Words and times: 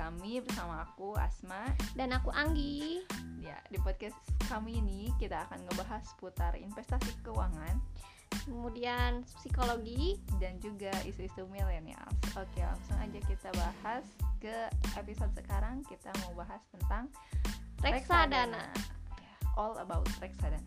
kami 0.00 0.40
bersama 0.40 0.88
aku 0.88 1.12
Asma 1.20 1.68
dan 1.92 2.16
aku 2.16 2.32
Anggi. 2.32 3.04
Ya, 3.44 3.60
di 3.68 3.76
podcast 3.84 4.16
kami 4.48 4.80
ini 4.80 5.12
kita 5.20 5.44
akan 5.44 5.60
ngebahas 5.68 6.00
seputar 6.08 6.56
investasi 6.56 7.12
keuangan, 7.20 7.76
Kemudian 8.30 9.26
psikologi 9.26 10.16
dan 10.38 10.56
juga 10.62 10.94
isu-isu 11.02 11.50
millennials. 11.50 12.14
Oke, 12.38 12.62
langsung 12.62 12.96
aja 13.02 13.18
kita 13.26 13.50
bahas 13.52 14.06
ke 14.38 14.54
episode 14.94 15.34
sekarang. 15.34 15.82
Kita 15.84 16.14
mau 16.24 16.38
bahas 16.38 16.62
tentang 16.70 17.10
reksadana. 17.82 18.70
Ya, 19.18 19.34
all 19.58 19.76
about 19.82 20.06
reksadana. 20.22 20.62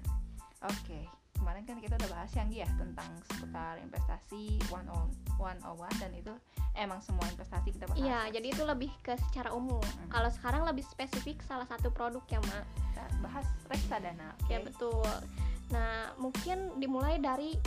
Oke, 0.68 1.08
kemarin 1.44 1.68
kan 1.68 1.78
kita 1.84 2.00
udah 2.00 2.10
bahas 2.16 2.32
yang 2.40 2.48
ya 2.56 2.68
tentang 2.80 3.12
seputar 3.28 3.76
investasi 3.84 4.64
one 4.72 4.88
on 4.96 5.12
one 5.36 5.60
on 5.68 5.76
one 5.76 5.92
dan 6.00 6.16
itu 6.16 6.32
emang 6.80 7.04
semua 7.04 7.28
investasi 7.36 7.76
kita 7.76 7.84
bahas. 7.92 8.00
Iya, 8.00 8.40
jadi 8.40 8.48
itu 8.56 8.64
lebih 8.64 8.88
ke 9.04 9.20
secara 9.28 9.52
umum. 9.52 9.84
Mm. 9.84 10.08
Kalau 10.08 10.32
sekarang 10.32 10.64
lebih 10.64 10.88
spesifik 10.88 11.44
salah 11.44 11.68
satu 11.68 11.92
produk 11.92 12.24
ya, 12.32 12.40
Mak. 12.40 12.64
Kita 12.64 13.04
bahas 13.20 13.46
reksadana. 13.68 14.32
Ya 14.48 14.64
oke? 14.64 14.72
betul. 14.72 15.04
Nah, 15.76 16.16
mungkin 16.16 16.80
dimulai 16.80 17.20
dari 17.20 17.60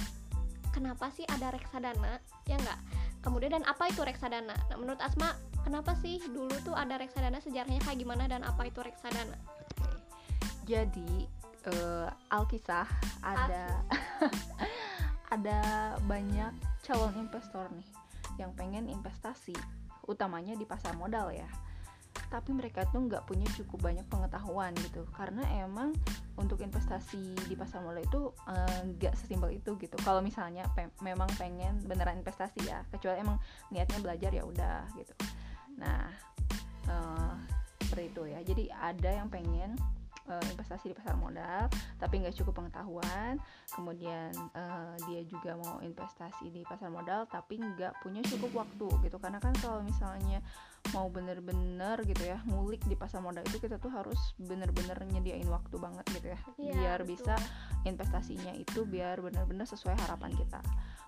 kenapa 0.73 1.13
sih 1.13 1.29
ada 1.29 1.53
reksadana, 1.53 2.17
ya 2.49 2.57
enggak? 2.57 2.81
Kemudian 3.21 3.61
dan 3.61 3.65
apa 3.69 3.93
itu 3.93 4.01
reksadana? 4.01 4.57
Nah, 4.57 4.77
menurut 4.81 5.05
Asma, 5.05 5.37
kenapa 5.69 5.93
sih 6.01 6.17
dulu 6.33 6.57
tuh 6.65 6.73
ada 6.73 6.97
reksadana 6.97 7.45
sejarahnya 7.45 7.85
kayak 7.85 8.01
gimana 8.01 8.25
dan 8.25 8.41
apa 8.41 8.73
itu 8.73 8.81
reksadana? 8.81 9.37
Jadi 10.65 11.36
eh, 11.71 12.09
Alkisah 12.31 12.87
ada 13.23 13.83
ada 15.35 15.59
banyak 16.07 16.53
calon 16.87 17.15
investor 17.19 17.67
nih 17.75 17.89
yang 18.37 18.53
pengen 18.55 18.87
investasi, 18.87 19.57
utamanya 20.07 20.55
di 20.55 20.69
pasar 20.69 20.93
modal 20.95 21.33
ya. 21.33 21.49
Tapi 22.27 22.53
mereka 22.53 22.85
tuh 22.91 23.07
nggak 23.07 23.25
punya 23.29 23.47
cukup 23.55 23.87
banyak 23.93 24.07
pengetahuan 24.09 24.73
gitu, 24.83 25.05
karena 25.15 25.45
emang 25.63 25.95
untuk 26.37 26.61
investasi 26.61 27.33
di 27.49 27.55
pasar 27.57 27.81
modal 27.81 28.05
itu 28.05 28.21
eh, 28.51 28.81
nggak 28.93 29.15
sesimpel 29.17 29.57
itu 29.57 29.75
gitu. 29.81 29.97
Kalau 30.05 30.21
misalnya 30.21 30.69
pe- 30.77 30.93
memang 31.01 31.29
pengen 31.41 31.81
beneran 31.85 32.21
investasi 32.21 32.67
ya, 32.67 32.85
kecuali 32.93 33.21
emang 33.21 33.41
niatnya 33.73 33.99
belajar 34.05 34.31
ya 34.33 34.45
udah 34.45 34.85
gitu. 34.95 35.15
Nah, 35.81 36.13
eh, 36.87 37.35
seperti 37.83 38.05
itu 38.13 38.23
ya. 38.29 38.41
Jadi 38.45 38.65
ada 38.69 39.11
yang 39.11 39.29
pengen 39.33 39.79
eh, 40.29 40.45
investasi 40.53 40.93
di 40.93 40.97
pasar 40.97 41.15
modal 41.17 41.71
tapi 41.97 42.23
nggak 42.23 42.37
cukup 42.37 42.63
pengetahuan. 42.63 43.39
Kemudian 43.73 44.33
eh, 44.55 44.95
dia 45.11 45.23
juga 45.27 45.57
mau 45.59 45.79
investasi 45.81 46.51
di 46.51 46.63
pasar 46.67 46.91
modal 46.91 47.27
tapi 47.31 47.59
nggak 47.59 48.03
punya 48.03 48.23
cukup 48.27 48.67
waktu 48.67 48.89
gitu. 49.07 49.17
Karena 49.19 49.39
kan 49.43 49.55
kalau 49.59 49.81
misalnya 49.83 50.43
mau 50.95 51.11
bener-bener 51.11 51.99
gitu 52.07 52.23
ya 52.23 52.39
ngulik 52.47 52.83
di 52.87 52.95
pasar 52.95 53.19
modal 53.19 53.43
itu 53.43 53.59
kita 53.59 53.81
tuh 53.83 53.91
harus 53.91 54.19
bener-bener 54.39 54.95
nyediain 55.11 55.49
waktu 55.51 55.75
banget 55.83 56.07
gitu 56.15 56.27
ya 56.31 56.39
Iya, 56.63 56.73
biar 56.79 57.01
betul. 57.03 57.11
bisa 57.17 57.35
investasinya 57.83 58.53
itu 58.55 58.87
biar 58.87 59.19
bener-bener 59.19 59.67
sesuai 59.67 59.99
harapan 60.07 60.31
kita. 60.39 60.63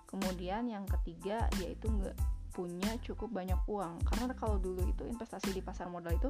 Kemudian 0.09 0.67
yang 0.67 0.83
ketiga 0.89 1.47
dia 1.55 1.69
itu 1.71 1.87
nggak 1.87 2.17
punya 2.53 2.95
cukup 3.05 3.29
banyak 3.31 3.59
uang. 3.69 4.01
Karena 4.05 4.33
kalau 4.35 4.57
dulu 4.57 4.81
itu 4.85 5.05
investasi 5.05 5.53
di 5.53 5.61
pasar 5.61 5.87
modal 5.87 6.13
itu 6.13 6.29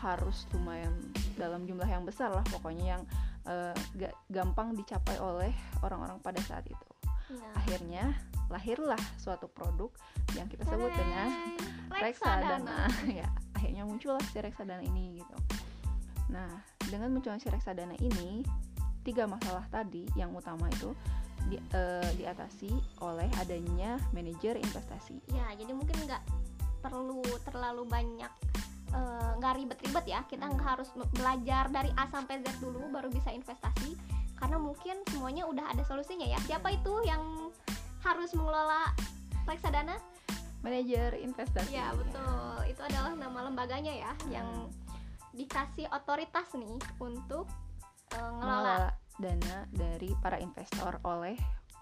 harus 0.00 0.48
lumayan 0.56 0.92
dalam 1.36 1.64
jumlah 1.68 1.86
yang 1.86 2.04
besar 2.04 2.32
lah 2.32 2.44
pokoknya 2.48 2.96
yang 2.96 3.02
eh, 3.48 3.74
gak 4.00 4.14
gampang 4.32 4.72
dicapai 4.74 5.16
oleh 5.20 5.52
orang-orang 5.84 6.18
pada 6.20 6.40
saat 6.44 6.64
itu. 6.66 6.88
Iya. 7.30 7.50
akhirnya 7.54 8.04
lahirlah 8.50 8.98
suatu 9.14 9.46
produk 9.46 9.94
yang 10.34 10.50
kita 10.50 10.66
sebut 10.66 10.90
dengan 10.90 11.30
Tadang! 11.86 12.02
reksadana. 12.02 12.78
Ya 13.22 13.28
akhirnya 13.54 13.86
muncullah 13.86 14.22
si 14.34 14.38
reksadana 14.42 14.82
ini 14.82 15.22
gitu. 15.22 15.36
Nah 16.34 16.50
dengan 16.90 17.14
munculnya 17.14 17.38
si 17.38 17.46
reksadana 17.46 17.94
ini 18.02 18.42
tiga 19.06 19.30
masalah 19.30 19.64
tadi 19.70 20.10
yang 20.18 20.34
utama 20.34 20.66
itu 20.72 20.90
di, 21.46 21.56
eh, 21.72 22.10
diatasi 22.16 22.68
oleh 23.00 23.30
adanya 23.38 23.96
manajer 24.10 24.58
investasi 24.58 25.16
Ya, 25.30 25.46
jadi 25.54 25.72
mungkin 25.72 25.96
nggak 26.04 26.22
perlu 26.80 27.20
terlalu 27.42 27.84
banyak 27.84 28.32
eh, 28.90 29.30
nggak 29.38 29.52
ribet-ribet 29.54 30.04
ya. 30.04 30.20
Kita 30.26 30.44
Hmm. 30.44 30.58
nggak 30.58 30.66
harus 30.74 30.90
me- 30.98 31.06
belajar 31.14 31.70
dari 31.70 31.94
A 31.94 32.10
sampai 32.10 32.42
Z 32.42 32.58
dulu 32.58 32.90
baru 32.90 33.06
bisa 33.06 33.30
investasi. 33.30 33.94
Karena 34.34 34.58
mungkin 34.58 35.06
semuanya 35.06 35.46
udah 35.46 35.70
ada 35.70 35.86
solusinya 35.86 36.26
ya. 36.26 36.34
Siapa 36.42 36.74
itu 36.74 36.98
yang 37.06 37.52
harus 38.02 38.34
mengelola 38.34 38.90
reksadana? 39.46 39.94
manajer 40.60 41.16
investasi 41.16 41.72
Ya, 41.72 41.88
betul. 41.96 42.68
Itu 42.68 42.84
adalah 42.84 43.16
nama 43.16 43.48
lembaganya 43.48 43.96
ya 43.96 44.12
yang 44.28 44.68
Hmm. 44.68 44.72
dikasih 45.32 45.88
otoritas 45.88 46.52
nih 46.52 46.68
untuk 46.98 47.46
eh, 48.10 48.18
ngelola. 48.18 48.34
mengelola 48.42 48.88
dana 49.20 49.68
dari 49.68 50.10
para 50.16 50.36
investor 50.36 50.96
oleh 51.02 51.36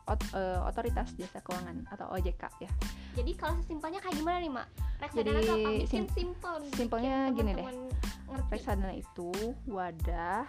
ot- 0.04 0.32
eh, 0.32 0.60
otoritas 0.60 1.14
jasa 1.14 1.38
keuangan 1.38 1.86
atau 1.88 2.10
OJK 2.10 2.42
ya 2.58 2.70
Jadi 3.14 3.32
kalau 3.34 3.54
sesimpelnya 3.56 3.98
kayak 3.98 4.14
gimana 4.14 4.38
nih, 4.38 4.52
Mak? 4.52 4.66
Reksadana 4.98 5.26
Jadi, 5.32 5.40
itu 5.40 5.52
apa? 5.52 5.70
Bikin 5.80 5.88
sim- 5.88 6.12
simple 6.12 6.54
nih. 6.60 6.70
simpelnya 6.72 7.14
bikin 7.26 7.36
gini 7.36 7.52
deh. 7.54 7.66
Ngerti. 8.28 8.50
reksadana 8.50 8.92
itu 8.92 9.30
wadah 9.64 10.44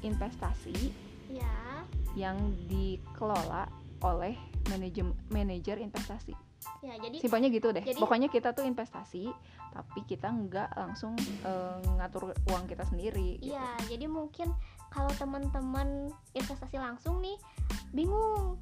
investasi 0.00 0.92
Ya. 1.28 1.82
yang 2.14 2.36
dikelola 2.66 3.66
oleh 4.00 4.36
manajem 4.66 5.10
manajer 5.28 5.78
investasi 5.78 6.32
Ya, 6.78 6.94
jadi 6.96 7.16
simpelnya 7.18 7.48
gitu 7.48 7.70
deh 7.70 7.82
Jadi- 7.82 7.98
pokoknya 7.98 8.28
kita 8.28 8.50
tuh 8.52 8.62
investasi 8.62 9.30
tapi 9.68 10.00
kita 10.04 10.28
nggak 10.28 10.74
langsung 10.76 11.14
eh, 11.42 11.76
ngatur 11.92 12.30
uang 12.46 12.64
kita 12.66 12.82
sendiri 12.84 13.38
gitu. 13.38 13.52
Iya, 13.52 13.66
jadi 13.88 14.06
mungkin 14.06 14.54
kalau 14.88 15.12
teman-teman 15.16 16.10
investasi 16.32 16.76
langsung 16.76 17.20
nih 17.20 17.36
bingung. 17.92 18.56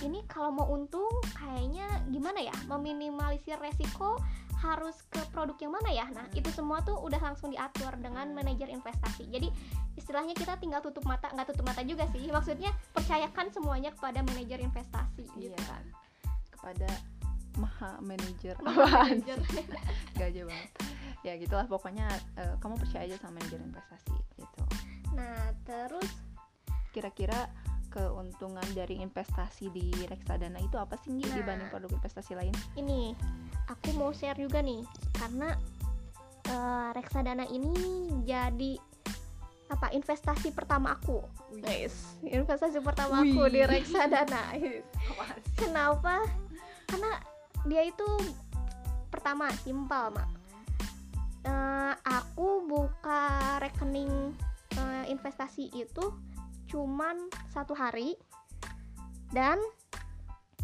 Ini 0.00 0.22
kalau 0.30 0.54
mau 0.54 0.70
untung 0.70 1.10
kayaknya 1.34 1.82
gimana 2.08 2.38
ya? 2.38 2.54
Meminimalisir 2.70 3.58
resiko 3.58 4.22
harus 4.62 5.02
ke 5.10 5.18
produk 5.34 5.58
yang 5.58 5.72
mana 5.74 5.90
ya? 5.90 6.06
Nah, 6.14 6.30
itu 6.30 6.46
semua 6.54 6.78
tuh 6.80 6.94
udah 6.94 7.18
langsung 7.18 7.50
diatur 7.50 7.90
dengan 7.98 8.30
manajer 8.30 8.70
investasi. 8.70 9.26
Jadi 9.26 9.50
istilahnya 9.98 10.38
kita 10.38 10.54
tinggal 10.62 10.78
tutup 10.78 11.02
mata, 11.04 11.26
nggak 11.34 11.50
tutup 11.50 11.66
mata 11.66 11.82
juga 11.82 12.06
sih. 12.14 12.22
Maksudnya 12.30 12.70
percayakan 12.94 13.50
semuanya 13.50 13.90
kepada 13.90 14.22
manajer 14.22 14.62
investasi 14.62 15.26
gitu 15.34 15.50
Iya. 15.52 15.60
kan. 15.66 15.84
kepada 16.54 16.92
maha 17.56 17.96
manajer 18.04 18.52
Manajer. 18.60 19.40
gak 20.20 20.28
aja 20.28 20.42
banget 20.44 20.70
ya 21.20 21.32
gitulah 21.40 21.64
pokoknya 21.64 22.04
eh, 22.36 22.52
kamu 22.60 22.76
percaya 22.76 23.08
aja 23.08 23.16
sama 23.16 23.40
manajer 23.40 23.60
investasi 23.64 24.12
gitu 24.36 24.60
Nah, 25.14 25.50
terus? 25.66 26.06
Kira-kira 26.90 27.50
keuntungan 27.90 28.64
dari 28.70 29.02
investasi 29.02 29.66
di 29.74 29.90
reksadana 30.06 30.62
itu 30.62 30.78
apa 30.78 30.94
sih 31.02 31.10
Nah. 31.10 31.34
dibanding 31.34 31.68
produk 31.68 31.90
investasi 31.98 32.38
lain? 32.38 32.54
Ini 32.78 33.18
aku 33.66 33.98
mau 33.98 34.14
share 34.14 34.38
juga 34.38 34.62
nih 34.62 34.86
karena 35.18 35.58
eh, 36.46 36.88
reksadana 36.94 37.44
ini 37.50 37.74
jadi 38.22 38.78
apa 39.70 39.90
investasi 39.90 40.50
pertama 40.54 40.94
aku. 40.98 41.22
Guys 41.62 42.14
investasi 42.22 42.78
pertama 42.78 43.22
aku 43.26 43.50
Wih. 43.50 43.58
di 43.58 43.62
reksadana 43.66 44.54
kenapa? 45.60 46.22
Karena 46.86 47.18
dia 47.66 47.82
itu 47.86 48.06
pertama 49.10 49.50
simpel 49.66 50.14
mak. 50.14 50.30
Eh, 51.42 51.94
aku 52.06 52.66
buka 52.70 53.58
rekening 53.58 54.30
eh, 54.80 55.04
investasi 55.12 55.68
itu 55.76 56.04
cuman 56.70 57.28
satu 57.50 57.76
hari 57.76 58.16
dan 59.34 59.58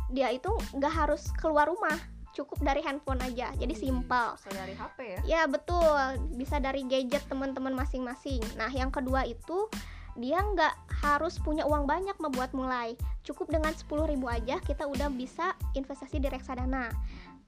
dia 0.09 0.31
itu 0.31 0.49
nggak 0.75 0.95
harus 0.95 1.29
keluar 1.37 1.67
rumah 1.67 1.99
cukup 2.37 2.61
dari 2.61 2.85
handphone 2.85 3.19
aja 3.25 3.49
jadi 3.57 3.75
simpel 3.75 4.37
Bisa 4.37 4.53
dari 4.53 4.75
HP 4.77 4.99
ya 5.01 5.21
Ya 5.25 5.43
betul, 5.49 5.97
bisa 6.37 6.61
dari 6.61 6.85
gadget 6.85 7.25
teman-teman 7.33 7.73
masing-masing. 7.73 8.45
Nah 8.61 8.69
yang 8.69 8.93
kedua 8.93 9.25
itu 9.25 9.73
dia 10.21 10.41
nggak 10.41 11.01
harus 11.05 11.37
punya 11.41 11.65
uang 11.65 11.89
banyak 11.89 12.17
membuat 12.21 12.53
mulai. 12.53 12.93
Cukup 13.25 13.49
dengan 13.53 13.73
10.000 13.73 14.17
aja 14.29 14.57
kita 14.61 14.85
udah 14.85 15.09
bisa 15.13 15.57
investasi 15.73 16.21
di 16.21 16.29
reksadana. 16.29 16.93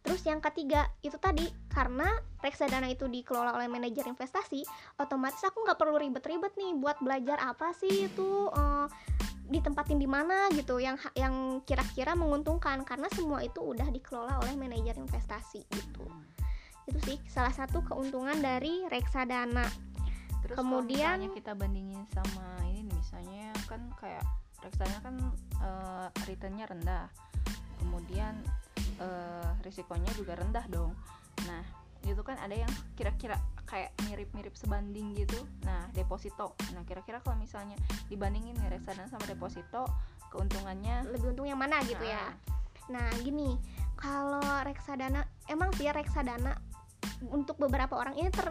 Terus 0.08 0.25
yang 0.25 0.40
ketiga 0.40 0.88
itu 1.05 1.20
tadi 1.20 1.44
karena 1.69 2.08
reksadana 2.40 2.88
itu 2.88 3.05
dikelola 3.12 3.52
oleh 3.60 3.69
manajer 3.69 4.08
investasi, 4.08 4.64
otomatis 4.96 5.44
aku 5.44 5.69
nggak 5.69 5.76
perlu 5.76 6.00
ribet-ribet 6.00 6.56
nih 6.56 6.72
buat 6.81 6.96
belajar 7.05 7.37
apa 7.44 7.76
sih 7.76 8.08
itu 8.08 8.49
eh, 8.49 8.88
ditempatin 9.52 10.00
di 10.00 10.08
mana 10.08 10.49
gitu 10.56 10.81
yang 10.81 10.96
yang 11.12 11.60
kira-kira 11.69 12.16
menguntungkan 12.16 12.88
karena 12.88 13.12
semua 13.12 13.44
itu 13.44 13.60
udah 13.60 13.84
dikelola 13.93 14.40
oleh 14.49 14.56
manajer 14.56 14.96
investasi 14.96 15.69
gitu. 15.76 16.08
Itu 16.88 16.96
sih 17.05 17.20
salah 17.28 17.52
satu 17.52 17.84
keuntungan 17.84 18.40
dari 18.40 18.88
reksadana. 18.88 19.69
Terus 20.40 20.56
Kemudian- 20.56 21.20
kalau 21.20 21.37
kita 21.37 21.52
bandingin 21.52 22.08
sama 22.16 22.64
ini 22.64 22.88
misalnya 22.88 23.52
kan 23.69 23.93
kayak 24.00 24.25
reksadana 24.64 25.05
kan 25.05 25.16
eh, 25.60 26.06
returnnya 26.25 26.64
rendah, 26.64 27.12
kemudian 27.84 28.40
eh, 28.98 29.50
risikonya 29.62 30.10
juga 30.14 30.38
rendah 30.38 30.66
dong. 30.70 30.92
Nah 31.46 31.62
itu 32.06 32.22
kan 32.22 32.38
ada 32.38 32.54
yang 32.54 32.70
kira-kira 32.94 33.36
kayak 33.66 33.92
mirip-mirip 34.08 34.54
sebanding 34.54 35.12
gitu. 35.18 35.38
Nah 35.66 35.90
deposito. 35.92 36.54
Nah 36.72 36.82
kira-kira 36.86 37.20
kalau 37.20 37.36
misalnya 37.36 37.74
dibandingin 38.06 38.54
nih 38.58 38.78
reksadana 38.78 39.10
sama 39.10 39.26
deposito 39.26 39.86
keuntungannya? 40.30 41.08
Lebih 41.10 41.36
untung 41.36 41.48
yang 41.48 41.60
mana 41.60 41.82
gitu 41.84 42.04
ya? 42.04 42.32
Nah. 42.88 43.10
Gini. 43.20 43.58
Kalau 43.98 44.62
reksadana 44.62 45.26
emang 45.50 45.74
sih 45.74 45.90
ya 45.90 45.92
reksadana 45.92 46.54
untuk 47.34 47.58
beberapa 47.58 47.98
orang 47.98 48.14
ini 48.14 48.30
ter, 48.30 48.46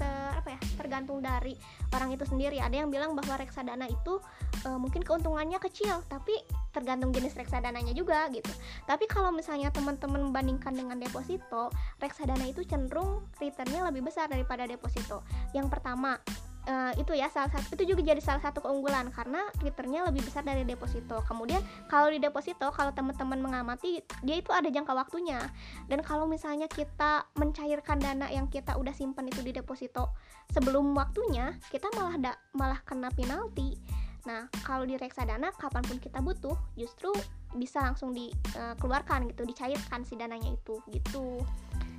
ter 0.00 0.32
apa 0.32 0.56
ya? 0.56 0.58
Tergantung 0.80 1.20
dari 1.20 1.52
orang 1.92 2.16
itu 2.16 2.24
sendiri. 2.24 2.64
Ada 2.64 2.80
yang 2.80 2.88
bilang 2.88 3.12
bahwa 3.12 3.36
reksadana 3.36 3.84
itu 3.92 4.16
e, 4.64 4.68
mungkin 4.80 5.04
keuntungannya 5.04 5.60
kecil 5.60 6.00
tapi 6.08 6.32
tergantung 6.76 7.08
jenis 7.16 7.32
reksadananya 7.32 7.96
juga 7.96 8.28
gitu. 8.28 8.52
Tapi 8.84 9.08
kalau 9.08 9.32
misalnya 9.32 9.72
teman-teman 9.72 10.28
membandingkan 10.28 10.76
dengan 10.76 11.00
deposito 11.00 11.72
reksadana 11.96 12.44
itu 12.44 12.60
cenderung 12.68 13.24
returnnya 13.40 13.88
lebih 13.88 14.04
besar 14.04 14.28
daripada 14.28 14.68
deposito. 14.68 15.24
Yang 15.56 15.72
pertama 15.72 16.20
uh, 16.68 16.92
itu 16.98 17.14
ya 17.16 17.30
salah 17.30 17.48
satu 17.48 17.78
itu 17.78 17.94
juga 17.96 18.12
jadi 18.12 18.20
salah 18.20 18.42
satu 18.42 18.60
keunggulan 18.60 19.08
karena 19.14 19.40
returnnya 19.62 20.04
lebih 20.10 20.26
besar 20.26 20.42
dari 20.44 20.66
deposito. 20.66 21.22
Kemudian 21.24 21.62
kalau 21.88 22.12
di 22.12 22.20
deposito 22.20 22.68
kalau 22.74 22.92
teman-teman 22.92 23.40
mengamati 23.40 24.02
dia 24.26 24.36
itu 24.36 24.50
ada 24.52 24.68
jangka 24.68 24.92
waktunya. 24.92 25.40
Dan 25.88 26.02
kalau 26.02 26.28
misalnya 26.28 26.68
kita 26.68 27.24
mencairkan 27.38 28.02
dana 28.02 28.28
yang 28.28 28.50
kita 28.50 28.76
udah 28.76 28.92
simpan 28.92 29.30
itu 29.30 29.40
di 29.40 29.54
deposito 29.54 30.12
sebelum 30.52 30.94
waktunya 30.94 31.56
kita 31.72 31.90
malah 31.94 32.16
da, 32.18 32.32
malah 32.54 32.78
kena 32.86 33.10
penalti 33.14 33.78
nah 34.26 34.50
kalau 34.66 34.82
di 34.82 34.98
reksadana 34.98 35.54
kapan 35.54 35.86
pun 35.86 36.02
kita 36.02 36.18
butuh 36.18 36.58
justru 36.74 37.14
bisa 37.54 37.80
langsung 37.80 38.10
dikeluarkan 38.12 39.24
eh, 39.24 39.26
gitu 39.32 39.42
dicairkan 39.46 40.02
si 40.02 40.18
dananya 40.18 40.52
itu 40.52 40.82
gitu. 40.90 41.40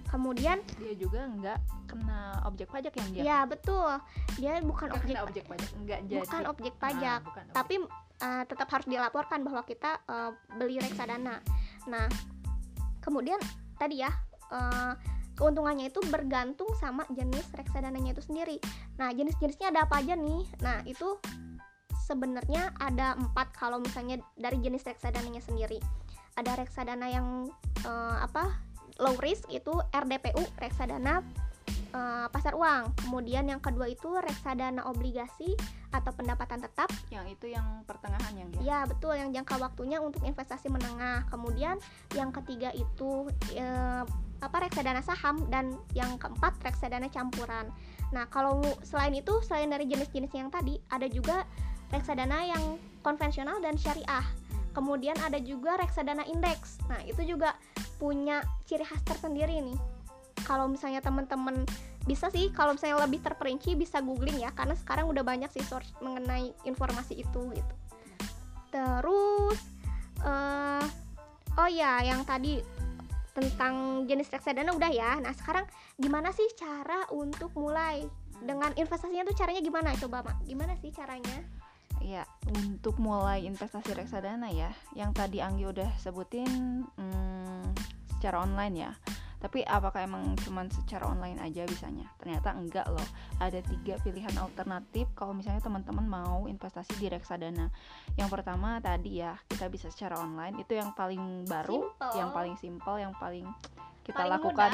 Kemudian 0.08 0.64
dia 0.80 0.96
juga 0.96 1.28
nggak 1.28 1.60
kena 1.92 2.40
objek 2.48 2.72
pajak 2.72 2.96
yang 2.96 3.10
dia 3.12 3.24
ya 3.24 3.40
betul. 3.44 3.92
Dia 4.40 4.64
bukan 4.64 4.92
objek 4.96 5.16
kena 5.16 5.24
objek 5.28 5.44
pajak 5.48 5.72
enggak 5.76 6.00
jadi. 6.08 6.24
Bukan 6.24 6.44
objek 6.48 6.74
pajak 6.80 7.20
bukan 7.28 7.44
objek. 7.44 7.56
tapi 7.56 7.76
uh, 8.24 8.44
tetap 8.48 8.68
harus 8.72 8.88
dilaporkan 8.88 9.40
bahwa 9.44 9.62
kita 9.68 10.00
uh, 10.08 10.32
beli 10.56 10.80
reksadana. 10.80 11.44
Nah 11.92 12.08
kemudian 13.04 13.40
tadi 13.76 14.00
ya 14.04 14.12
uh, 14.52 14.96
keuntungannya 15.36 15.94
itu 15.94 16.00
bergantung 16.08 16.72
sama 16.80 17.04
jenis 17.12 17.46
reksadananya 17.52 18.16
itu 18.16 18.24
sendiri. 18.24 18.58
Nah 18.96 19.12
jenis-jenisnya 19.12 19.76
ada 19.76 19.86
apa 19.86 20.00
aja 20.00 20.16
nih? 20.16 20.44
Nah 20.64 20.88
itu 20.88 21.20
sebenarnya 22.08 22.72
ada 22.80 23.20
empat 23.20 23.52
kalau 23.52 23.84
misalnya 23.84 24.24
dari 24.40 24.64
jenis 24.64 24.88
reksadananya 24.88 25.44
sendiri 25.44 25.84
ada 26.40 26.56
reksadana 26.56 27.12
yang 27.12 27.52
uh, 27.84 28.18
apa 28.24 28.56
low 29.04 29.20
risk 29.20 29.50
itu 29.52 29.76
RDPU 29.92 30.42
reksadana 30.58 31.22
uh, 31.94 32.28
pasar 32.30 32.54
uang. 32.54 32.94
Kemudian 33.06 33.50
yang 33.50 33.62
kedua 33.62 33.90
itu 33.90 34.10
reksadana 34.22 34.86
obligasi 34.86 35.58
atau 35.94 36.12
pendapatan 36.14 36.62
tetap. 36.62 36.90
Yang 37.10 37.38
itu 37.38 37.46
yang 37.58 37.84
pertengahan 37.86 38.34
yang 38.38 38.50
dia. 38.54 38.62
Ya 38.64 38.80
betul, 38.86 39.18
yang 39.18 39.34
jangka 39.34 39.58
waktunya 39.62 40.02
untuk 40.02 40.22
investasi 40.26 40.70
menengah. 40.70 41.26
Kemudian 41.34 41.82
yang 42.14 42.30
ketiga 42.34 42.74
itu 42.74 43.30
uh, 43.58 44.04
apa 44.38 44.70
reksadana 44.70 45.02
saham 45.02 45.50
dan 45.50 45.74
yang 45.98 46.18
keempat 46.22 46.54
reksadana 46.62 47.10
campuran. 47.10 47.74
Nah 48.14 48.30
kalau 48.30 48.62
selain 48.86 49.18
itu 49.18 49.42
selain 49.42 49.74
dari 49.74 49.90
jenis-jenis 49.90 50.32
yang 50.38 50.54
tadi 50.54 50.78
ada 50.94 51.10
juga 51.10 51.44
reksadana 51.92 52.48
yang 52.48 52.64
konvensional 53.06 53.60
dan 53.64 53.80
syariah. 53.80 54.26
Kemudian 54.76 55.18
ada 55.24 55.42
juga 55.42 55.80
reksadana 55.80 56.28
indeks. 56.30 56.78
Nah, 56.86 57.02
itu 57.08 57.24
juga 57.26 57.58
punya 57.98 58.46
ciri 58.70 58.86
khas 58.86 59.02
tersendiri 59.08 59.58
nih. 59.64 59.80
Kalau 60.46 60.70
misalnya 60.70 61.02
teman-teman 61.02 61.66
bisa 62.08 62.32
sih 62.32 62.54
kalau 62.56 62.72
misalnya 62.72 63.04
lebih 63.04 63.20
terperinci 63.20 63.76
bisa 63.76 64.00
googling 64.00 64.40
ya 64.40 64.56
karena 64.56 64.80
sekarang 64.80 65.12
udah 65.12 65.28
banyak 65.28 65.52
sih 65.52 65.60
source 65.68 65.92
mengenai 66.00 66.56
informasi 66.64 67.20
itu 67.20 67.42
gitu. 67.52 67.74
Terus 68.72 69.60
uh, 70.24 70.86
oh 71.60 71.70
ya 71.70 72.00
yang 72.08 72.24
tadi 72.24 72.64
tentang 73.36 74.08
jenis 74.08 74.32
reksadana 74.32 74.72
udah 74.72 74.88
ya. 74.88 75.20
Nah 75.20 75.36
sekarang 75.36 75.68
gimana 76.00 76.32
sih 76.32 76.48
cara 76.56 77.06
untuk 77.12 77.52
mulai? 77.60 78.08
Dengan 78.38 78.70
investasinya 78.78 79.26
tuh 79.28 79.36
caranya 79.36 79.62
gimana? 79.66 79.90
Coba 79.98 80.24
mak. 80.24 80.46
Gimana 80.48 80.78
sih 80.80 80.94
caranya 80.94 81.44
ya 82.08 82.24
untuk 82.48 82.96
mulai 83.04 83.44
investasi 83.44 83.92
reksadana 83.92 84.48
ya 84.48 84.72
yang 84.96 85.12
tadi 85.12 85.44
Anggi 85.44 85.68
udah 85.68 85.92
sebutin 86.00 86.88
hmm, 86.88 87.76
secara 88.16 88.48
online 88.48 88.76
ya. 88.80 88.92
Tapi 89.38 89.62
apakah 89.62 90.02
emang 90.02 90.34
cuman 90.42 90.66
secara 90.74 91.06
online 91.06 91.38
aja 91.38 91.62
bisanya? 91.70 92.10
Ternyata 92.18 92.58
enggak 92.58 92.90
loh. 92.90 93.06
Ada 93.38 93.62
tiga 93.62 94.02
pilihan 94.02 94.34
alternatif 94.34 95.06
kalau 95.14 95.38
misalnya 95.38 95.62
teman-teman 95.62 96.10
mau 96.10 96.50
investasi 96.50 96.98
di 96.98 97.06
reksadana. 97.06 97.70
Yang 98.18 98.30
pertama 98.34 98.82
tadi 98.82 99.22
ya 99.22 99.38
kita 99.46 99.70
bisa 99.70 99.94
secara 99.94 100.18
online 100.18 100.58
itu 100.66 100.74
yang 100.74 100.90
paling 100.98 101.46
baru 101.46 101.86
Simple. 101.86 102.16
yang 102.18 102.30
paling 102.34 102.56
simpel 102.58 102.96
yang 102.98 103.14
paling 103.22 103.46
kita 104.02 104.26
Paling 104.26 104.34
lakukan. 104.42 104.72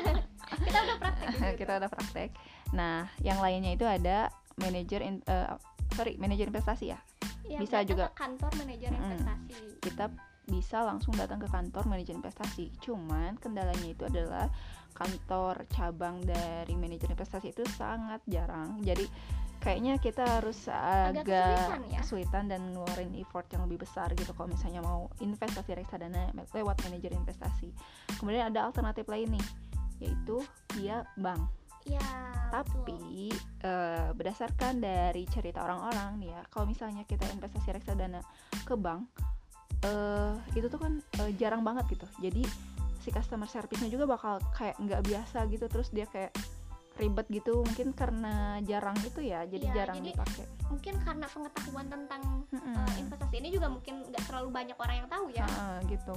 kita 0.68 0.78
udah 0.84 0.96
praktek 1.00 1.54
kita 1.56 1.72
udah 1.80 1.88
praktek. 1.88 2.28
Nah 2.76 3.08
yang 3.24 3.40
lainnya 3.40 3.72
itu 3.72 3.88
ada 3.88 4.28
manajer 4.60 5.00
eh, 5.00 5.48
sorry 5.94 6.18
manajer 6.18 6.50
investasi 6.50 6.92
ya 6.92 7.00
Ya, 7.44 7.60
bisa 7.60 7.84
juga. 7.84 8.08
ke 8.08 8.24
kantor 8.24 8.50
manajer 8.56 8.88
investasi 8.88 9.52
kita 9.84 10.08
bisa 10.44 10.80
langsung 10.80 11.12
datang 11.16 11.40
ke 11.40 11.48
kantor 11.48 11.84
manajer 11.88 12.12
investasi. 12.12 12.68
Cuman 12.80 13.36
kendalanya 13.40 13.88
itu 13.88 14.04
adalah 14.04 14.48
kantor 14.92 15.64
cabang 15.72 16.20
dari 16.20 16.76
manajer 16.76 17.08
investasi 17.10 17.52
itu 17.52 17.64
sangat 17.74 18.20
jarang. 18.28 18.76
Jadi 18.84 19.08
kayaknya 19.60 19.96
kita 19.96 20.20
harus 20.20 20.68
Agak 20.68 21.24
agak 21.24 21.48
kesulitan 21.48 21.80
ya? 21.88 21.98
kesulitan 22.00 22.44
dan 22.52 22.60
ngeluarin 22.76 23.12
effort 23.16 23.48
yang 23.56 23.64
lebih 23.64 23.88
besar 23.88 24.12
gitu 24.12 24.36
kalau 24.36 24.52
misalnya 24.52 24.84
mau 24.84 25.08
investasi 25.16 25.70
reksadana 25.72 26.28
lewat 26.52 26.76
manajer 26.84 27.12
investasi. 27.16 27.72
Kemudian 28.20 28.52
ada 28.52 28.68
alternatif 28.68 29.08
lain 29.08 29.32
nih, 29.32 29.46
yaitu 30.00 30.44
via 30.76 31.08
bank. 31.16 31.40
Ya 31.84 32.00
betul. 32.00 32.50
Tapi 32.54 33.00
eh, 33.66 34.08
berdasarkan 34.14 34.78
dari 34.78 35.26
cerita 35.26 35.62
orang-orang 35.62 36.22
nih 36.22 36.30
ya, 36.30 36.40
kalau 36.48 36.70
misalnya 36.70 37.02
kita 37.02 37.26
investasi 37.30 37.74
reksadana 37.74 38.22
ke 38.62 38.74
bank, 38.74 39.10
eh 39.82 40.32
itu 40.54 40.70
tuh 40.70 40.78
kan 40.78 40.92
eh, 41.18 41.34
jarang 41.34 41.66
banget 41.66 41.98
gitu. 41.98 42.06
Jadi 42.22 42.46
si 43.02 43.10
customer 43.10 43.44
service-nya 43.44 43.90
juga 43.90 44.06
bakal 44.06 44.38
kayak 44.54 44.78
nggak 44.80 45.02
biasa 45.02 45.44
gitu, 45.50 45.66
terus 45.68 45.90
dia 45.90 46.06
kayak 46.06 46.32
ribet 46.94 47.26
gitu, 47.26 47.66
mungkin 47.66 47.90
karena 47.90 48.62
jarang 48.62 48.94
itu 49.02 49.18
ya, 49.18 49.42
jadi 49.50 49.66
Iya, 49.66 49.74
jarang 49.82 49.98
jadi 49.98 50.14
dipakai. 50.14 50.46
mungkin 50.70 50.94
karena 51.02 51.26
pengetahuan 51.26 51.86
tentang 51.90 52.22
Mm-mm. 52.54 52.70
uh, 52.78 52.94
investasi 52.94 53.34
ini 53.42 53.50
juga 53.50 53.66
mungkin 53.66 54.06
nggak 54.14 54.22
terlalu 54.30 54.48
banyak 54.54 54.78
orang 54.78 54.96
yang 55.02 55.08
tahu 55.10 55.26
ya 55.34 55.42
Ah, 55.58 55.82
gitu. 55.90 56.14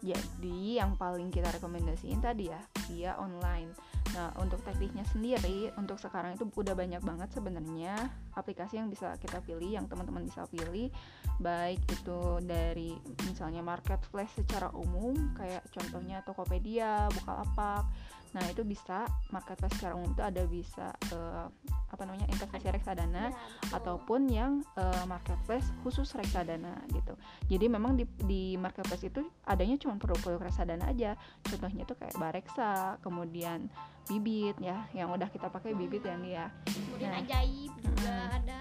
Jadi 0.00 0.78
yang 0.78 0.94
paling 0.94 1.28
kita 1.28 1.50
rekomendasiin 1.50 2.22
tadi 2.22 2.46
ya 2.46 2.62
via 2.86 3.18
online. 3.18 3.74
Nah 4.14 4.34
untuk 4.42 4.58
tekniknya 4.66 5.06
sendiri 5.08 5.70
untuk 5.78 5.98
sekarang 6.02 6.34
itu 6.34 6.48
udah 6.50 6.74
banyak 6.74 7.02
banget 7.02 7.28
sebenarnya 7.30 7.94
aplikasi 8.34 8.82
yang 8.82 8.90
bisa 8.90 9.14
kita 9.22 9.38
pilih, 9.44 9.70
yang 9.70 9.86
teman-teman 9.86 10.26
bisa 10.26 10.46
pilih, 10.50 10.90
baik 11.38 11.80
itu 11.86 12.20
dari 12.42 12.96
misalnya 13.26 13.62
marketplace 13.62 14.34
secara 14.34 14.70
umum 14.74 15.14
kayak 15.38 15.62
contohnya 15.70 16.22
Tokopedia, 16.26 17.06
Bukalapak. 17.14 17.86
Nah 18.30 18.44
itu 18.46 18.62
bisa 18.62 19.06
marketplace 19.34 19.74
secara 19.74 19.98
umum 19.98 20.14
itu 20.14 20.22
ada 20.22 20.42
bisa 20.46 20.94
eh, 21.10 21.46
apa 21.90 22.02
namanya 22.06 22.30
investasi 22.30 22.70
reksadana 22.70 23.30
Ya, 23.30 23.34
betul. 23.34 23.76
ataupun 23.76 24.20
yang 24.30 24.52
eh, 24.78 25.04
marketplace 25.10 25.66
khusus 25.82 26.08
reksadana 26.14 26.78
gitu. 26.94 27.18
Jadi 27.50 27.66
memang 27.66 27.98
di, 27.98 28.06
di 28.24 28.54
marketplace 28.54 29.10
itu 29.10 29.26
adanya 29.46 29.76
cuma 29.82 29.98
produk-produk 29.98 30.46
reksadana 30.46 30.88
aja. 30.88 31.18
Contohnya 31.42 31.82
itu 31.82 31.94
kayak 31.98 32.14
Bareksa, 32.16 32.96
kemudian 33.02 33.66
Bibit 34.06 34.58
ya, 34.58 34.86
yang 34.94 35.10
udah 35.10 35.30
kita 35.30 35.50
pakai 35.50 35.74
Bibit 35.74 36.02
yang 36.06 36.22
dia. 36.22 36.50
kemudian 36.66 37.14
nah. 37.14 37.22
ajaib 37.22 37.72
juga 37.82 38.10
Mm-mm. 38.10 38.38
ada 38.42 38.60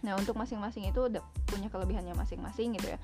Nah, 0.00 0.16
untuk 0.16 0.32
masing-masing 0.36 0.88
itu 0.88 1.00
udah 1.12 1.20
punya 1.44 1.68
kelebihannya 1.68 2.16
masing-masing 2.16 2.72
gitu 2.80 2.96
ya. 2.96 2.98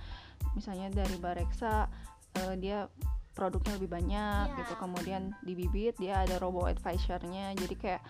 Misalnya 0.57 0.89
dari 0.89 1.17
Bareksa 1.21 1.93
eh, 2.41 2.55
dia 2.57 2.89
produknya 3.37 3.77
lebih 3.77 3.91
banyak 3.93 4.45
Iya. 4.49 4.57
gitu. 4.65 4.73
Kemudian 4.81 5.37
di 5.45 5.53
Bibit 5.53 6.01
dia 6.01 6.25
ada 6.25 6.41
robo 6.41 6.65
advisor-nya. 6.65 7.53
Jadi 7.53 7.77
kayak 7.77 8.03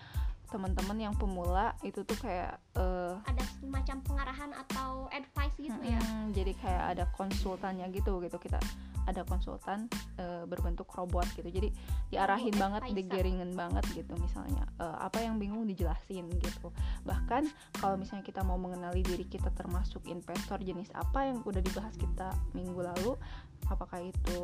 teman-teman 0.47 0.95
yang 0.95 1.11
pemula 1.19 1.75
itu 1.83 2.07
tuh 2.07 2.15
kayak 2.23 2.55
eh, 2.79 3.13
ada 3.27 3.43
semacam 3.59 3.99
pengarahan 4.07 4.51
atau 4.55 5.11
advice 5.11 5.51
gitu 5.59 5.75
ya? 5.83 5.99
Mm-mm, 5.99 6.31
jadi 6.31 6.55
kayak 6.55 6.83
ada 6.95 7.03
konsultannya 7.19 7.83
gitu 7.91 8.23
gitu. 8.23 8.39
Kita 8.39 8.55
ada 9.07 9.27
konsultan 9.27 9.91
eh, 10.15 10.47
berbentuk 10.47 10.87
robot 10.95 11.27
gitu. 11.35 11.51
Jadi 11.51 11.75
diarahin 12.15 12.55
Robot 12.55 12.63
banget 12.63 12.81
digeringin 12.95 13.51
banget 13.59 13.83
gitu 13.91 14.15
misalnya. 14.15 14.63
Eh, 14.79 14.97
apa 15.03 15.19
yang 15.19 15.35
bingung 15.35 15.67
dijelasin 15.67 16.31
gitu. 16.39 16.71
Bahkan 17.03 17.43
kalau 17.83 17.99
misalnya 17.99 18.23
kita 18.23 18.39
mau 18.47 18.55
mengenali 18.55 19.03
diri 19.03 19.27
kita 19.27 19.51
termasuk 19.51 20.07
investor 20.07 20.63
jenis 20.63 20.87
apa 20.95 21.27
yang 21.27 21.43
udah 21.43 21.59
dibahas 21.59 21.95
kita 21.99 22.31
minggu 22.55 22.79
lalu 22.79 23.19
apakah 23.67 23.99
itu 23.99 24.39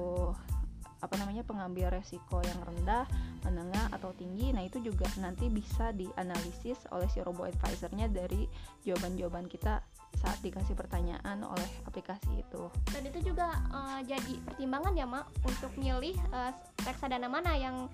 apa 1.04 1.20
namanya 1.20 1.44
pengambil 1.44 1.92
resiko 1.92 2.40
yang 2.40 2.56
rendah, 2.64 3.04
menengah 3.44 3.92
atau 3.92 4.16
tinggi. 4.16 4.56
Nah, 4.56 4.64
itu 4.64 4.80
juga 4.80 5.04
nanti 5.20 5.52
bisa 5.52 5.92
dianalisis 5.92 6.88
oleh 6.96 7.12
si 7.12 7.20
robo 7.20 7.44
advisornya 7.44 8.08
dari 8.08 8.48
jawaban-jawaban 8.88 9.52
kita 9.52 9.84
saat 10.24 10.40
dikasih 10.40 10.80
pertanyaan 10.80 11.44
oleh 11.44 11.70
aplikasi 11.84 12.40
itu. 12.40 12.72
Dan 12.96 13.04
itu 13.04 13.20
juga 13.34 13.52
uh, 13.76 14.00
jadi 14.08 14.40
pertimbangan 14.48 14.96
ya, 14.96 15.04
Mak, 15.04 15.26
untuk 15.44 15.72
milih 15.76 16.16
uh, 16.32 16.56
reksadana 16.88 17.28
mana 17.28 17.52
yang 17.60 17.92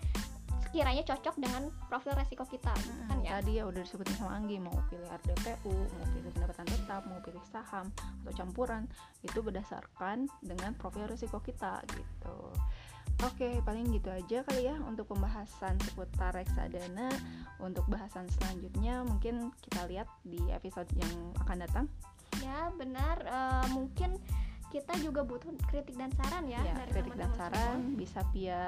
sekiranya 0.69 1.01
cocok 1.01 1.41
dengan 1.41 1.73
profil 1.89 2.13
resiko 2.13 2.45
kita 2.45 2.69
hmm, 2.69 3.09
kan 3.09 3.17
ya 3.25 3.41
tadi 3.41 3.57
ya 3.57 3.65
udah 3.65 3.81
disebutin 3.81 4.21
sama 4.21 4.37
Anggi 4.37 4.61
mau 4.61 4.77
pilih 4.85 5.09
RDPU 5.09 5.73
mau 5.73 6.05
pilih 6.13 6.29
pendapatan 6.29 6.65
tetap 6.69 7.01
mau 7.09 7.17
pilih 7.25 7.41
saham 7.49 7.89
atau 8.21 8.33
campuran 8.37 8.85
itu 9.25 9.41
berdasarkan 9.41 10.29
dengan 10.45 10.77
profil 10.77 11.09
resiko 11.09 11.41
kita 11.41 11.81
gitu 11.89 12.37
Oke, 13.19 13.59
paling 13.67 13.91
gitu 13.91 14.07
aja 14.07 14.45
kali 14.47 14.71
ya 14.71 14.75
untuk 14.87 15.11
pembahasan 15.11 15.75
seputar 15.83 16.31
reksadana. 16.31 17.11
Untuk 17.59 17.83
bahasan 17.91 18.29
selanjutnya 18.31 19.03
mungkin 19.03 19.51
kita 19.59 19.83
lihat 19.91 20.07
di 20.23 20.39
episode 20.55 20.87
yang 20.95 21.11
akan 21.43 21.57
datang. 21.67 21.85
Ya, 22.39 22.71
benar. 22.79 23.19
Uh, 23.27 23.67
mungkin 23.75 24.15
kita 24.69 24.93
juga 25.01 25.25
butuh 25.25 25.49
kritik 25.67 25.97
dan 25.97 26.13
saran 26.13 26.45
ya, 26.45 26.61
ya 26.61 26.77
dari 26.77 26.91
kritik 26.93 27.17
teman 27.17 27.25
-teman 27.25 27.33
dan 27.33 27.39
saran 27.41 27.77
semua. 27.81 27.97
bisa 27.97 28.19
via 28.29 28.61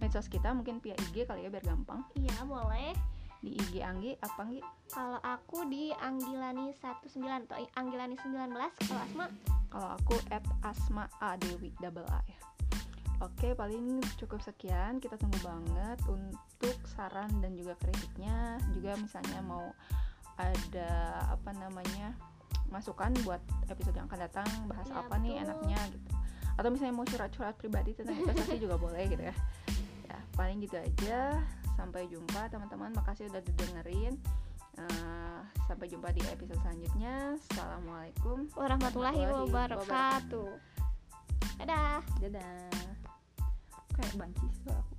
medsos 0.00 0.26
kita 0.26 0.48
mungkin 0.56 0.80
via 0.80 0.96
IG 0.96 1.28
kali 1.28 1.44
ya 1.44 1.52
biar 1.52 1.62
gampang 1.62 2.00
iya 2.16 2.40
boleh 2.42 2.96
di 3.42 3.58
IG 3.58 3.82
Anggi 3.82 4.14
apa 4.22 4.46
Anggi? 4.46 4.62
Kalau 4.88 5.18
aku 5.18 5.66
di 5.66 5.90
Anggilani 5.92 6.70
19 6.72 7.46
atau 7.46 7.58
Anggilani 7.74 8.14
19 8.16 8.54
kalau 8.54 9.02
Asma 9.02 9.24
kalau 9.68 9.88
aku 9.98 10.16
at 10.30 10.46
Asma 10.62 11.04
A 11.20 11.34
Dewi 11.36 11.74
double 11.82 12.06
A 12.06 12.22
ya 12.24 12.38
Oke 13.22 13.54
paling 13.54 14.02
cukup 14.18 14.42
sekian. 14.42 14.98
Kita 14.98 15.14
tunggu 15.14 15.38
banget 15.46 15.98
untuk 16.10 16.74
saran 16.90 17.30
dan 17.38 17.54
juga 17.54 17.78
kritiknya. 17.78 18.58
Juga 18.74 18.98
misalnya 18.98 19.38
mau 19.46 19.70
ada 20.34 21.22
apa 21.30 21.54
namanya 21.54 22.18
masukan 22.66 23.14
buat 23.22 23.38
episode 23.70 23.94
yang 23.94 24.08
akan 24.10 24.26
datang 24.26 24.48
bahas 24.64 24.88
ya, 24.90 25.04
apa 25.04 25.14
betul. 25.14 25.22
nih 25.22 25.34
enaknya 25.44 25.80
gitu. 25.94 26.10
Atau 26.58 26.68
misalnya 26.74 26.94
mau 26.98 27.06
curhat-curhat 27.06 27.54
pribadi 27.62 27.94
tentang 27.94 28.18
investasi 28.18 28.58
juga 28.58 28.74
boleh 28.74 29.06
gitu 29.06 29.22
ya. 29.22 29.36
Paling 30.34 30.58
gitu 30.64 30.76
aja. 30.82 31.38
Sampai 31.78 32.10
jumpa 32.10 32.50
teman-teman. 32.50 32.90
Makasih 32.90 33.30
udah 33.30 33.42
didengerin. 33.46 34.18
Uh, 34.72 35.44
sampai 35.68 35.86
jumpa 35.86 36.10
di 36.16 36.24
episode 36.26 36.58
selanjutnya. 36.64 37.36
Assalamualaikum 37.52 38.48
warahmatullahi, 38.56 39.20
wabarakatuh. 39.30 39.46
wabarakatuh. 39.52 40.50
Dadah. 41.60 42.00
Dadah 42.24 42.81
kayak 44.02 44.16
bancis 44.18 44.56
aku 44.66 44.91